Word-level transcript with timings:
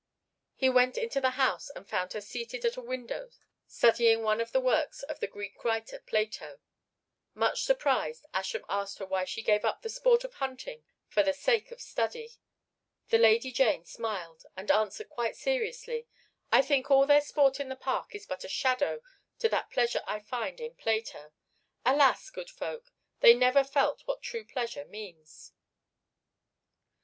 He 0.55 0.67
went 0.67 0.97
into 0.97 1.21
the 1.21 1.29
house 1.37 1.69
and 1.69 1.87
found 1.87 2.13
her 2.13 2.21
seated 2.21 2.65
at 2.65 2.75
a 2.75 2.81
window 2.81 3.29
studying 3.67 4.23
one 4.23 4.41
of 4.41 4.51
the 4.51 4.59
works 4.59 5.03
of 5.03 5.19
the 5.19 5.27
Greek 5.27 5.63
writer 5.63 5.99
Plato. 5.99 6.59
Much 7.35 7.61
surprised 7.61 8.25
Ascham 8.33 8.65
asked 8.67 8.97
her 8.97 9.05
why 9.05 9.25
she 9.25 9.43
gave 9.43 9.63
up 9.63 9.83
the 9.83 9.91
sport 9.91 10.23
of 10.23 10.33
hunting 10.33 10.83
for 11.07 11.21
the 11.21 11.33
sake 11.35 11.69
of 11.69 11.79
study. 11.79 12.31
The 13.09 13.19
Lady 13.19 13.51
Jane 13.51 13.85
smiled, 13.85 14.43
and 14.57 14.71
answered 14.71 15.07
quite 15.09 15.35
seriously, 15.35 16.07
"I 16.51 16.63
think 16.63 16.89
all 16.89 17.05
their 17.05 17.21
sport 17.21 17.59
in 17.59 17.69
the 17.69 17.75
park 17.75 18.15
is 18.15 18.25
but 18.25 18.43
a 18.43 18.49
shadow 18.49 19.03
to 19.37 19.49
that 19.49 19.69
pleasure 19.69 20.01
I 20.07 20.19
find 20.19 20.59
in 20.59 20.73
Plato. 20.73 21.31
Alas! 21.85 22.31
good 22.31 22.49
folk, 22.49 22.91
they 23.19 23.35
never 23.35 23.63
felt 23.63 24.01
what 24.07 24.23
true 24.23 24.45
pleasure 24.45 24.85
means." 24.85 25.51